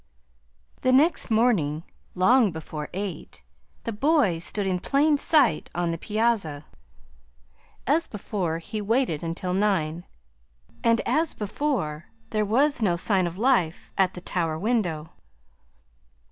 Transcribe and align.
"The 0.81 0.91
next 0.91 1.29
morning, 1.29 1.83
long 2.15 2.51
before 2.51 2.89
eight, 2.91 3.43
the 3.83 3.91
boy 3.91 4.39
stood 4.39 4.65
in 4.65 4.79
plain 4.79 5.15
sight 5.15 5.69
on 5.75 5.91
the 5.91 5.97
piazza. 5.99 6.65
As 7.85 8.07
before 8.07 8.57
he 8.57 8.81
waited 8.81 9.21
until 9.21 9.53
nine; 9.53 10.07
and 10.83 11.01
as 11.01 11.35
before 11.35 12.05
there 12.31 12.45
was 12.45 12.81
no 12.81 12.95
sign 12.95 13.27
of 13.27 13.37
life 13.37 13.91
at 13.95 14.15
the 14.15 14.21
tower 14.21 14.57
window. 14.57 15.11